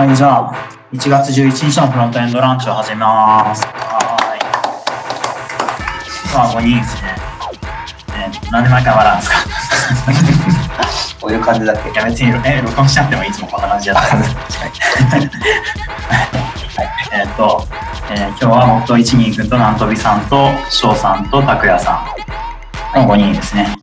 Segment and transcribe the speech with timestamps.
[0.00, 0.54] はい、じゃあ、
[0.94, 3.66] 1月11日のフロントエンドランチを始めます。
[3.66, 4.40] はい。
[6.34, 7.14] まあ、5人ですね。
[8.16, 9.36] えー、なんで毎回笑うんですか？
[11.20, 11.90] こういう感じだっけ？
[11.90, 14.26] いや、別に、え、録音しなくてもいつもこんな感じだったんで。
[14.26, 14.36] はい。
[17.12, 17.68] えーっと、
[18.10, 22.00] えー今日は僕と一人君と南飛さんと翔さんと拓也さ
[22.96, 23.76] んの5人ですね。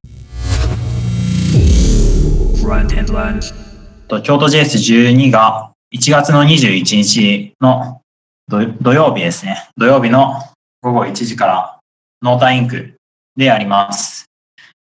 [4.07, 8.01] と京都 JS12 が1月の21日の
[8.49, 9.69] 土曜日ですね。
[9.77, 10.33] 土曜日の
[10.81, 11.79] 午後1時から
[12.21, 12.93] ノータインク
[13.35, 14.25] でやります。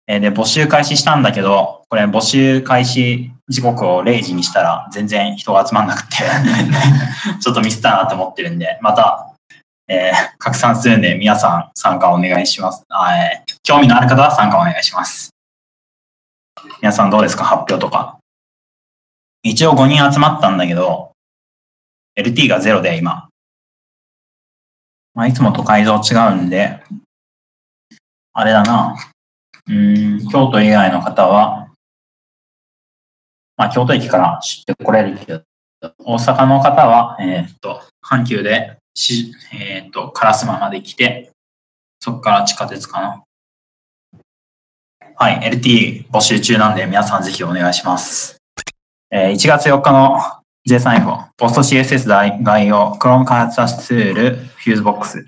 [0.09, 6.17] えで、募集開始したんだけど、これ募集開始時刻を0時にしたら全然人が集まんなくて、
[7.41, 9.33] ちょっとミスったなと思ってるんで、また、
[9.89, 12.83] えー拡散するんで皆さん参加お願いします。
[12.89, 15.31] あえー興味のある方は参加お願いします。
[16.81, 17.45] 皆さんどうですか？
[17.45, 18.19] 発表とか。
[19.51, 21.13] 一応5人集まったんだけど、
[22.17, 23.29] LT が0で今。
[25.15, 26.83] まあ、いつもと会場違うんで、
[28.33, 28.97] あれだな。
[29.69, 31.69] うん、京都以外の方は、
[33.57, 35.43] まあ、京都駅から知ってこれるけど、
[35.99, 41.31] 大阪の方は、えーっと、阪急でし、えーっと、烏丸まで来て、
[42.01, 43.23] そこから地下鉄かな。
[45.15, 48.36] はい、LT 募集中なんで皆さんぜひお願いします。
[49.19, 50.21] えー1月4日の
[50.69, 55.25] J3 info、ポスト CSS 大概要、Chrome 開発ツール、Fusebox。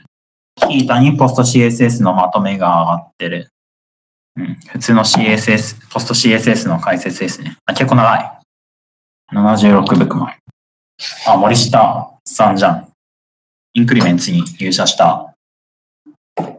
[0.56, 3.48] キータにポスト CSS のまとめが上がってる。
[4.36, 7.56] うん、普通の CSS、ポスト CSS の解説ですね。
[7.64, 8.38] あ、結構長い。
[9.32, 10.34] 76ブックマン。
[11.26, 12.88] あ、森下さんじゃん。
[13.72, 15.32] インクリメンツに入社した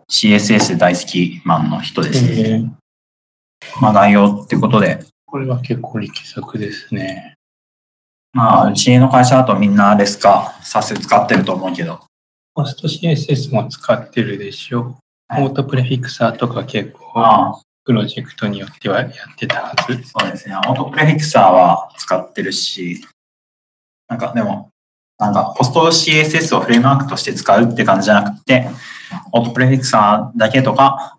[0.10, 2.50] CSS 大好きマンの人ですね。
[2.50, 2.70] えー
[3.82, 7.36] まあ概要ってことで、これは結構力作ですね。
[8.34, 12.00] まあうちの会社だとみんなレスか？SAS 使ってると思うけど、
[12.56, 14.96] ポスト CSS も使ってるでしょ。
[15.28, 20.04] はいオートプレフィクサーとか結構ああ、プロジェクトによってはやってたはず。
[20.04, 20.56] そうですね。
[20.56, 23.06] オートプレフィクサーは使ってるし、
[24.08, 24.70] なんかでも、
[25.20, 28.70] なんかポスト CSS をフレームワークとして使うって感じじゃなくて、
[29.32, 31.18] オートプレフィクサーだけとか、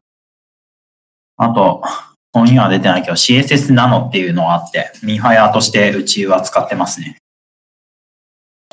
[1.36, 1.82] あと、
[2.32, 7.16] 本には出てないけど CSS ナノっていうのがあって、ミーファイアとしてうちは使ってますね。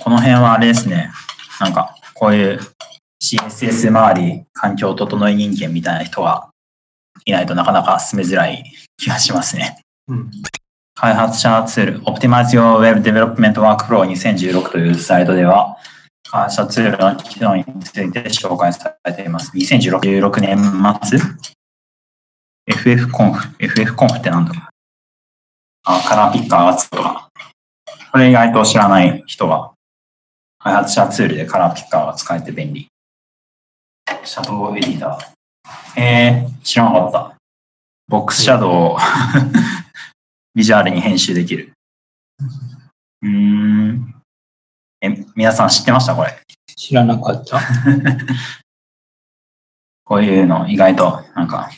[0.01, 1.12] この辺はあれですね。
[1.59, 2.59] なんか、こういう
[3.22, 6.50] CSS 周り、環境整い人間みたいな人が
[7.25, 8.63] いないとなかなか進めづらい
[8.97, 9.79] 気がしますね。
[10.07, 10.31] うん。
[10.94, 15.78] 開発者ツール、Optimize Your Web Development Workflow 2016というスライドでは、
[16.29, 19.51] 開発者ツールの機能について紹介されています。
[19.56, 20.57] 2016年
[21.03, 21.19] 末
[22.67, 23.55] ?FFconf。
[23.59, 24.63] FFconf ってなんだろう
[25.85, 27.29] あ、カラーピッカーがつくとか。
[28.11, 29.72] これ意外と知らない人が、
[30.59, 32.88] 開発者ツールでカラーピッカーが使えて便利。
[34.23, 36.01] シャドウエディター。
[36.01, 37.33] えー、知らなかった。
[38.07, 38.97] box-shadow を
[40.55, 41.73] ビジュアルに編集できる。
[43.22, 44.16] うーん。
[45.01, 46.16] え、皆さん知ってました？
[46.16, 46.41] これ。
[46.75, 47.59] 知らなかった。
[50.03, 51.69] こういうの意外となんか、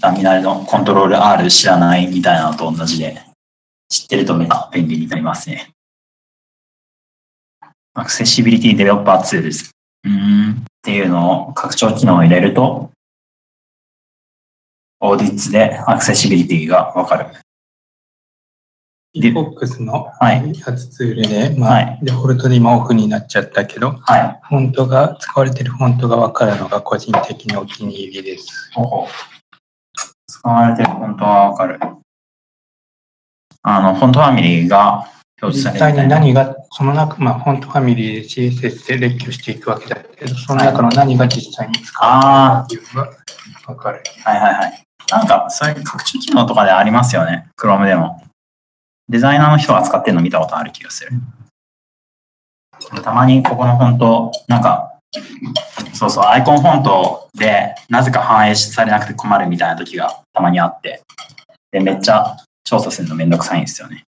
[0.00, 3.22] ターミナルのコントロール R 知らないみたいなのと同じで、
[3.88, 5.70] 知ってるとめっちゃ便利になりますね。
[7.94, 9.70] Accessibility Developer Tools。
[10.04, 10.52] うーん。
[10.52, 12.90] っていうのを拡張機能を入れると、
[15.00, 17.26] オーディッツでアクセシビリティがわかる。
[19.12, 24.40] で Box のはい開発ツールで、まあ、はいデフォルトで今オフになっちゃったけど、はい。
[24.44, 28.70] フォントが、使われてるフォントがわかるのが個人的にお気に入りです。
[30.40, 31.78] 使われてるフォントはわかる。
[33.62, 35.06] あの、フォントファミリーが
[35.42, 44.02] 表示さ実れて際に何が、その中、まあ、フォントファミリーで CSS で列挙していくわけだけど、その中の何が実際に使われてるかっていうのがわかる。
[44.24, 44.82] はいはいはい。
[45.10, 47.50] なんか、そういう拡張機能とかでありますよね。
[47.58, 48.22] Chrome でも。
[49.10, 51.10] デザイナーの人が使ってるの見たことある気がする。
[53.02, 54.94] たまにここのフォント、なんか、
[55.92, 61.02] そうそう、アイコンフォントでなぜか反映されなくて困るみたいな時がたまにあって、
[61.72, 64.04] で、めっちゃ調査するのめんどくさいんですよね。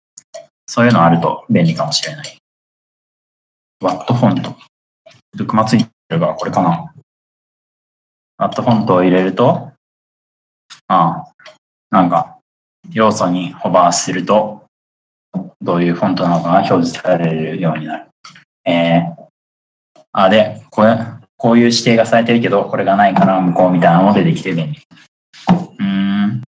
[0.67, 2.39] そういうのあると便利かもしれない。
[3.81, 4.57] ワットフォント。
[5.37, 6.93] ルクマついてるからこれかな。
[8.39, 9.73] ワットフォントを入れると、
[10.89, 11.33] ああ、
[11.91, 12.39] なんか、
[12.93, 14.65] 要素にホバーすると、
[15.61, 18.07] どういうフォントなのかが表示されるようになる。
[18.65, 19.28] えー、
[20.21, 20.99] あ、で、これ、
[21.37, 24.81] こういう指定がされてるけど、これがないから向こうみたいなのも出てきて便利。
[25.79, 26.43] うーん。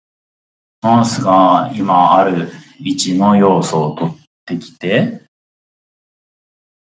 [0.80, 2.48] マウスが今ある
[2.80, 4.14] 位置の要素を取っ
[4.46, 5.20] てきて、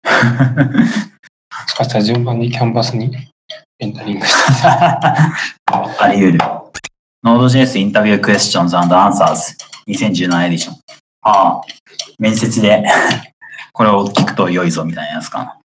[0.03, 0.09] も
[1.67, 3.15] しかしたら順番にキャンバスに
[3.77, 4.67] エンタリングして
[5.69, 6.39] あり得る。
[7.23, 9.55] Node.js インタビュークエスチョンズ and Answers
[9.87, 10.75] 2017エディション。
[11.21, 11.61] ああ、
[12.17, 12.83] 面接で
[13.71, 15.60] これを聞くと良いぞみたいなやつかな。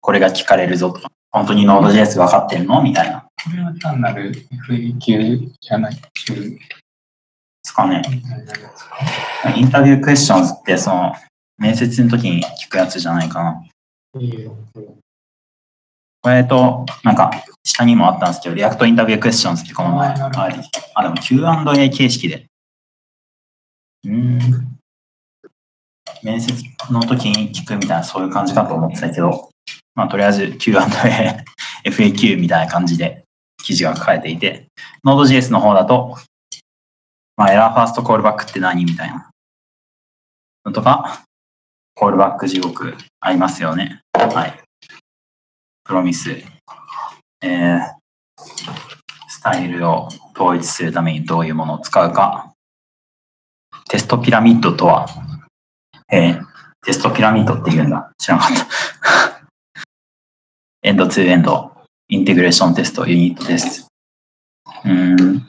[0.00, 1.10] これが聞かれるぞとか。
[1.32, 2.82] 本当に Node.js 分かってるの？
[2.82, 3.20] みたいな。
[3.20, 4.32] これは単なる
[4.68, 6.58] FAQ じゃないやつで
[7.64, 8.02] すかね。
[9.56, 11.14] インタビュークエスチョンズってその
[11.56, 13.62] 面接の時に聞くやつじゃないかな。
[16.22, 17.30] これと、なんか、
[17.64, 22.46] 下にもあったんですけど、リアクトインタビュークエスチョンズってこの前、あーなるほどあでも Q&A 形式で。
[24.04, 24.78] うーん。
[26.22, 26.52] 面接
[26.90, 29.49] の時に聞くみたいな、そういう感じかと思ってたけど、
[30.00, 30.80] まあ、とりあえず Q&A、
[31.84, 33.24] FAQ みたいな感じで
[33.62, 34.68] 記事が書かれていて、
[35.04, 36.16] Node.js の方だと、
[37.36, 39.30] まあ、エラーファーストコールバックって何みたいな
[40.64, 41.22] のとか、
[41.94, 44.00] コールバック地獄ありますよね。
[44.14, 44.58] はい。
[45.84, 46.30] プロミス、
[47.42, 47.80] えー、
[49.28, 52.54] スタイルを統一するためにどういうものを使うか。
[53.90, 55.06] テストピラミッドとは、
[56.10, 56.42] えー、
[56.86, 58.10] テストピラミッドって言うんだ。
[58.16, 59.29] 知らなかった。
[60.82, 61.72] end-to-end、
[62.08, 63.90] integration test、 unit test。
[64.86, 65.46] うん。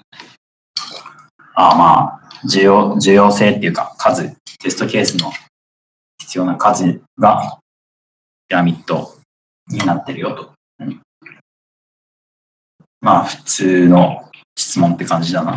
[1.55, 5.31] あまあ、重要、重要性っていうか、数、テストケースの
[6.19, 7.59] 必要な数が
[8.49, 9.15] ピラミッド
[9.69, 10.51] になってるよと。
[10.79, 11.01] うん
[12.99, 15.55] まあ、普通の質問って感じだな。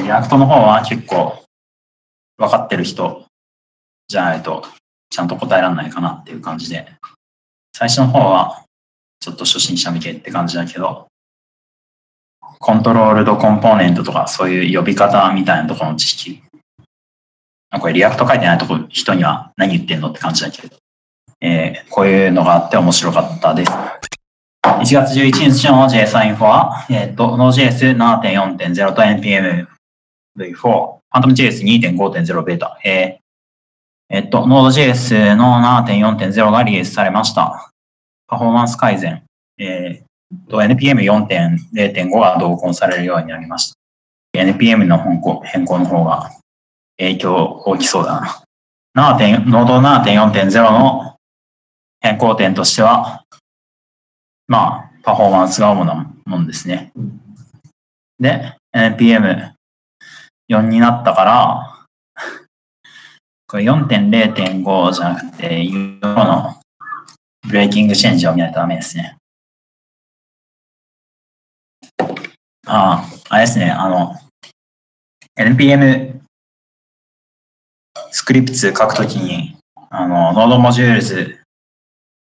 [0.00, 1.44] React の方は結構
[2.38, 3.26] 分かってる人
[4.08, 4.64] じゃないと
[5.12, 6.86] ちゃんと答えられないかなっていう感じで、
[7.76, 8.64] 最初の方は
[9.20, 11.06] ちょっと初心者向けって感じだけど、
[12.58, 16.42] controlled component とかそういう呼び方みたいなところの知識。
[17.78, 20.76] これ React 書いてない人には何言ってんのって感じだけど、
[21.42, 23.72] えーこういうのがあって面白かったです。
[24.64, 29.66] 1月11日の JS インフォは、えっ、と、Node.js7.4.0 と NPM
[30.38, 33.18] V4、PhantomJS2.5.0 ベータ、え
[34.14, 37.72] えっと、Node.js の7.4.0がリリースされました。
[38.26, 39.22] パフォーマンス改善、
[39.56, 44.38] えーと、NPM4.0.5 が同梱されるようになりました。
[44.38, 46.30] NPM の変更変更の方が
[46.98, 48.20] 影響大きそうだ
[48.94, 49.16] な。
[49.16, 49.46] 7.
[49.46, 51.16] Node 7.4.0の
[52.02, 53.24] 変更点としては、
[54.46, 56.92] まあ、パフォーマンスが主なもんですね。
[58.20, 59.52] で、NPM4
[60.68, 61.71] になったから、
[63.52, 66.54] これ4.0.5じゃなくて、4の
[67.46, 69.18] breaking change を見ないとダメですね。
[72.66, 74.14] ああ、あれですね、あの、
[75.38, 76.18] NPM
[78.10, 79.58] スクリプト書くときに、
[79.90, 81.40] あの、 node_modules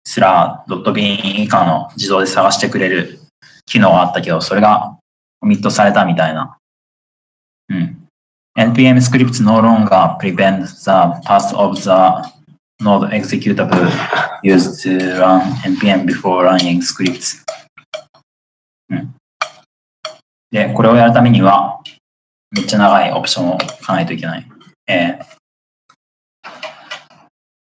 [0.05, 3.21] スラッシュ .bin 以下の自動で探してくれる
[3.67, 4.99] 機能があったけど、それが
[5.39, 6.59] コミットされたみたいな。
[7.69, 8.02] うん。
[8.57, 12.29] Npm scripts no longer prevent the path of the
[12.81, 13.89] node executable
[14.43, 17.43] used to run npm before running scripts.
[18.91, 19.15] うん。
[20.51, 21.81] で、これをやるためには、
[22.51, 24.47] めっちゃ長いオプションを書かないといけない。
[24.87, 25.43] えー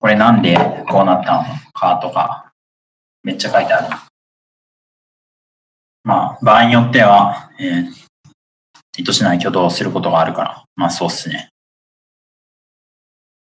[0.01, 0.57] これなんで
[0.89, 1.43] こうなったの
[1.74, 2.51] かとか、
[3.21, 3.95] めっちゃ書いてある。
[6.03, 8.10] まあ、場合によっては、えー
[8.98, 11.50] 意図しない挙動をすることがあるから、まあそうっすね。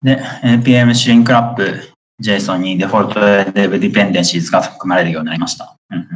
[0.02, 5.76] で、npm シュリンクラップ JSON にデフォルト dev dependencies が含まれるようになりました。
[5.92, 6.08] うんうん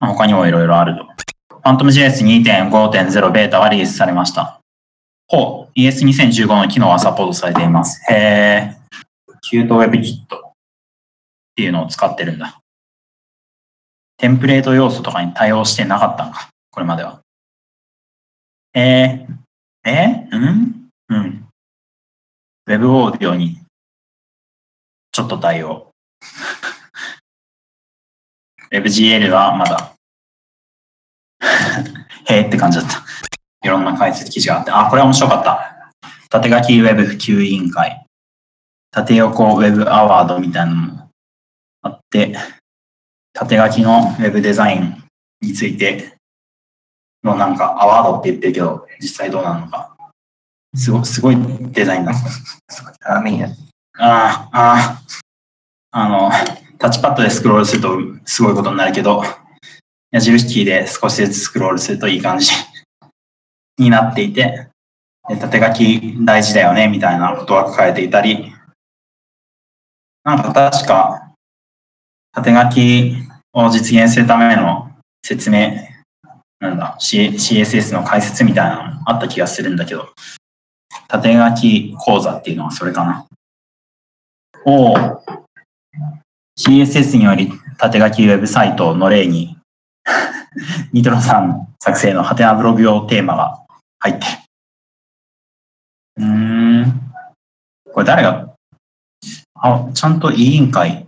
[0.00, 1.08] まあ他にもいろいろあると。
[1.64, 4.60] PhantomJS2.5.0 ベータがリリースされました。
[5.26, 8.00] ほう、ES2015 の機能はサポートされています。
[8.12, 9.34] へー。
[9.42, 10.52] キュート WebKit っ
[11.56, 12.60] ていうのを使ってるんだ。
[14.16, 17.20] テンプレート要素とかに対応してなかったんか、これまでは。
[18.74, 20.88] えー、えうん？
[21.08, 21.48] うん。
[22.66, 23.60] Web オーディオに
[25.12, 25.90] ちょっと対応。
[28.70, 29.94] WebGL はまだ。
[32.28, 33.02] へーって感じだった。
[33.64, 35.92] いろんな解説記事があって、あ、これ面白かった。
[36.28, 38.04] 縦書き Web 普及委員会。
[38.90, 41.10] 縦横 Web アワードみたいなのも
[41.82, 42.36] あって、
[43.32, 45.02] 縦書きの Web デザイン
[45.40, 46.17] について
[47.28, 49.96] のなんかアワードって言ってるけど、実際どうなるのか。
[50.74, 51.36] すごすごい
[51.72, 52.12] デザインだ。
[53.06, 53.48] あ、メや。
[53.98, 55.00] ああ、あ
[55.92, 56.30] あ、あの、
[56.78, 59.22] タッチパッドでスクロールするとすごいことになるけど、
[60.10, 62.50] 矢印キーで少しずつスクロールするといい感じ
[63.78, 64.68] になっていて、
[65.28, 68.52] で縦書き大事だよねみたいなことが書かれていたり、
[70.24, 71.32] なんか確か
[72.32, 73.16] 縦書き
[73.52, 74.90] を実現するための
[75.24, 75.87] 説明、
[76.60, 80.08] なんだ、C- CSS の解説みたいなのあった気がするんだけど、
[81.08, 83.26] 縦書き講座っていうのはそれかな。
[84.66, 84.94] を
[86.58, 89.56] CSS により縦書きウェブサイトの例に、
[90.92, 93.60] ニトロさん作成のハテナブログ用テーマが
[94.00, 94.32] 入ってる。
[96.16, 97.12] うーん。
[97.94, 98.50] これ誰が、
[99.54, 101.06] あ、ちゃんと委員会っ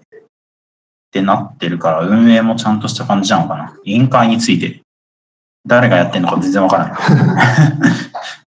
[1.10, 3.76] てなってるから、運営もちゃんとした感じなのかな。
[3.84, 4.80] 委員会について、
[5.66, 6.98] 誰がやってんのか全然わからない。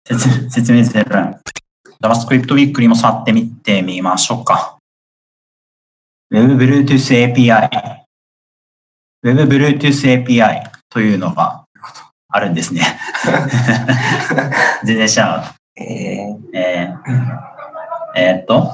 [0.07, 1.39] 説説明ゼロ。
[2.03, 4.79] JavaScript ウィークリーも触ってみてみましょうか。
[6.31, 7.69] Web Bluetooth API。
[9.23, 11.65] Web Bluetooth API というのが
[12.29, 12.83] あるんですね。
[14.85, 15.83] 全然知らなかった。
[15.83, 17.51] えー、えー
[18.17, 18.71] えーっと、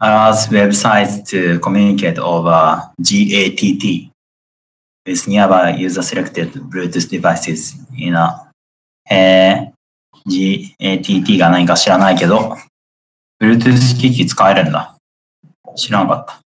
[0.00, 4.11] allows websites to communicate over GATT
[5.06, 8.48] with nearby user selected Bluetooth devices in a
[9.10, 12.56] えー、GATT が何か知らないけど、
[13.42, 14.96] Bluetooth 機器使えるんだ。
[15.74, 16.40] 知らなかった。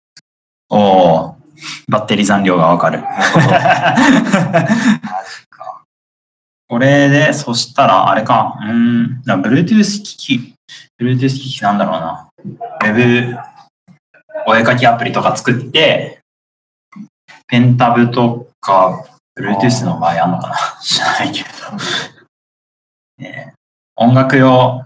[0.69, 1.35] おー、
[1.89, 3.03] バッテリー残量がわかる。
[6.69, 10.55] これで、そしたら、あれか、うーん、Bluetooth 機器、
[11.01, 12.29] Bluetooth 機器なんだろうな。
[12.83, 13.37] Web、
[14.47, 16.22] お絵かきアプリとか作って、
[17.47, 19.05] ペンタブとか、
[19.39, 20.57] Bluetooth の場合あんのかな？
[20.83, 21.49] 知らないけど。
[23.19, 23.55] ね
[23.97, 24.85] 音楽用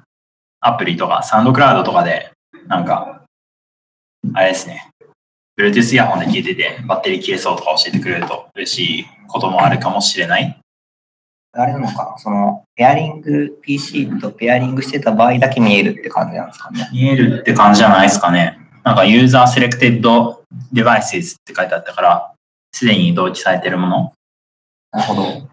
[0.61, 2.33] アプリとか、サウンドクラウドとかで、
[2.67, 3.23] なんか、
[4.35, 4.89] あれですね。
[5.59, 10.59] Bluetooth イヤホンで聞いてて、バッテリー切れそうとか教えてくれると嬉しいこともあるかもしれない。
[11.53, 12.19] あれなのかな？
[12.19, 16.89] その、ペアリング、PC とペアリングしてた場合だけ見えるって感じなんですかね。
[16.93, 18.59] 見えるって感じじゃないですかね。
[18.85, 22.33] なんかユーザーセレクテッドデバイスって書いてあったから、
[22.77, 24.13] すでに同期されてるもの。
[24.93, 25.49] なるほど。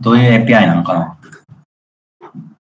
[0.00, 1.18] どういう API なのかな？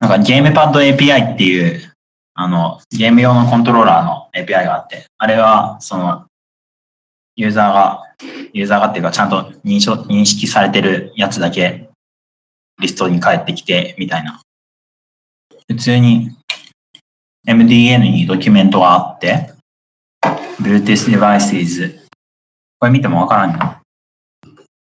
[0.01, 1.93] なんかゲームパッド API っていう、
[2.33, 6.25] あの、ゲーム用のコントローラーの API があって、あれは、その、
[7.37, 8.03] ユーザーが、
[8.51, 11.89] ユーザーがっていうか、ちゃんと認証、認識されてるやつだけ、
[12.81, 14.41] リストに返ってきて、みたいな。
[15.69, 16.35] 普通に、
[17.47, 19.53] MDN にドキュメントがあって、
[20.61, 21.98] Bluetooth devices。
[22.79, 23.57] これ見てもわからんよ。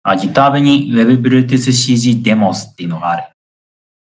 [0.03, 3.23] あ、GitHub に Web Bluetooth CG Demos っていうのがある。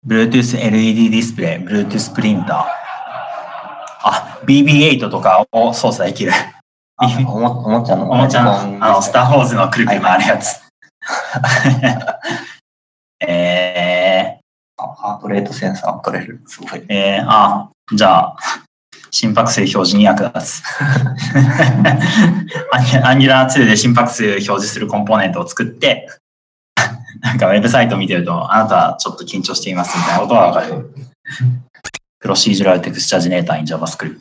[0.07, 2.63] Bluetooth LED ディスプレイ、Bluetooth プリンター。
[4.07, 6.31] あ、BB8 とかを操作できる。
[6.97, 8.09] あ、おもおもちゃの。
[8.09, 10.61] おもちゃの、あの、スター・ウォーズのくるくる回るやつ。
[13.27, 14.39] え
[14.77, 16.41] あハートレートセンサー取れる。
[16.45, 16.79] すごい。
[16.79, 18.37] ー、えー、あ、じゃあ、
[19.11, 20.63] 心拍数表示に役立つ。
[22.97, 26.07] アンギュアンギュラー2で心拍数表示するコンポーネントを作って、
[27.21, 30.93] なんかウェブサイト見てると、あなたはちょっと緊張していますみたいなことがわかる。
[32.19, 34.19] プロシージュラルテクスチャジェネーター in JavaScript。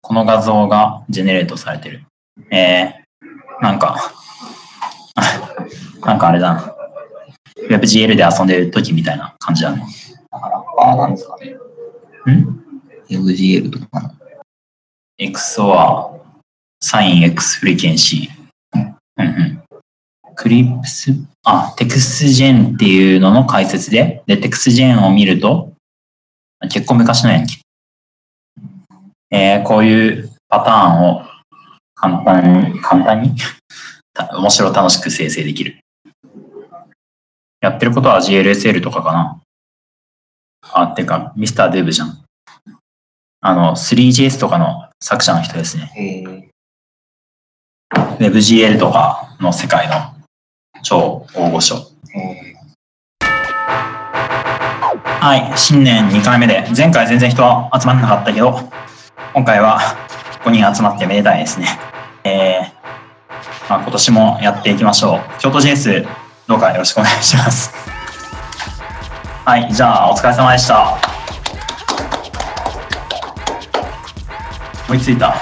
[0.00, 2.04] この画像がジェネレートされてる。
[2.50, 4.12] えー、なんか、
[6.04, 6.74] なんかあれだな。
[7.68, 9.84] WebGL で遊んでる時みたいな感じだね。
[10.30, 11.50] だから、バーなんですかね。
[12.32, 12.60] ん
[13.08, 14.18] ？WebGL とかの。
[15.18, 16.20] XOR、
[16.80, 18.94] サイン X フリケンシー。
[19.18, 19.62] うんうん。
[20.36, 21.12] クリップス、
[21.44, 25.72] あ、テクスジェンっていうのの解説で、で、テクスジェンを見ると、
[26.70, 27.56] 結構昔のやんけ。
[29.30, 31.24] えー、こういうパターンを
[31.94, 33.34] 簡単に、簡単に
[34.32, 35.80] 面白楽しく生成できる。
[37.60, 39.40] やってることは GLSL とかかな。
[40.72, 42.24] あ、てか、ミスターデブじゃん。
[43.40, 46.48] あの、3JS とかの作者の人ですね。
[48.18, 49.94] WebGL とかの世界の
[50.82, 51.76] 超大御所。
[55.20, 58.60] はい、新年2回目で、前回全然人は集まらなかったけど、
[59.34, 59.80] 今回は
[60.44, 61.66] 5人集まってめでたいですね。
[62.24, 65.20] えー、まあ、今年もやっていきましょう。
[65.40, 66.06] 京都 JS、
[66.46, 67.72] どうかよろしくお願いします。
[69.44, 71.17] はい、じゃあお疲れ様でした。
[74.88, 75.34] 追いついた。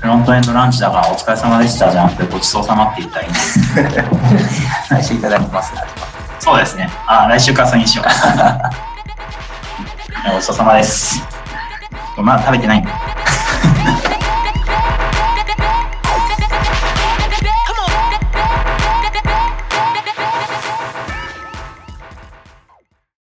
[0.00, 3.58] フロントエンドランチだからお疲れ様でしたじゃなくてごちそうさまって言ったらいいんです。
[3.80, 5.74] ー、 来週いただきます。
[6.38, 6.88] そうですね。
[7.06, 8.06] あ、来週からそれにしよう。
[10.32, 11.20] ごちそうさまです。
[12.16, 12.90] まだ食べてないんだ。